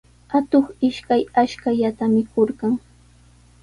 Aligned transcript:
Atuqqa 0.37 0.73
ishkay 0.87 1.21
ashkallaata 1.43 2.03
mikurqan. 2.17 2.73